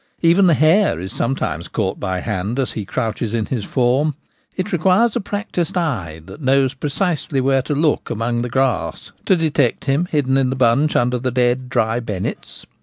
Even 0.23 0.47
the 0.47 0.55
hare 0.55 0.99
is 0.99 1.13
sometimes 1.13 1.67
caught 1.67 1.99
by 1.99 2.21
hand 2.21 2.57
as 2.57 2.71
he 2.71 2.85
crouches 2.85 3.35
in 3.35 3.45
his 3.45 3.63
form. 3.63 4.15
It 4.57 4.71
requires 4.71 5.15
a 5.15 5.21
practised 5.21 5.77
eye, 5.77 6.23
that 6.25 6.41
knows 6.41 6.73
precisely 6.73 7.39
where 7.39 7.61
to 7.61 7.75
look 7.75 8.09
among 8.09 8.41
the 8.41 8.49
grass, 8.49 9.11
to 9.27 9.35
detect 9.35 9.85
him 9.85 10.05
hidden 10.09 10.37
in 10.37 10.49
the 10.49 10.55
bunch 10.55 10.95
under 10.95 11.19
the 11.19 11.29
dead, 11.29 11.69
dry 11.69 11.99
bennets. 11.99 12.65